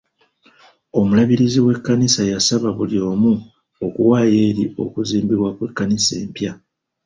Omulabirizi 0.99 1.59
w'ekkanisa 1.65 2.21
yasaba 2.31 2.67
buli 2.77 2.97
omu 3.09 3.31
okuwaayo 3.85 4.37
eri 4.49 4.63
okuzimbibwa 4.83 5.49
kw'ekkanisa 5.57 6.13
empya. 6.23 6.51